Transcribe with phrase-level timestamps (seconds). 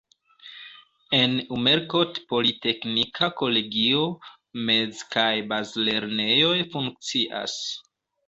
[1.17, 4.07] En Umerkot politeknika kolegio,
[4.69, 7.59] mez- kaj bazlernejoj funkcias.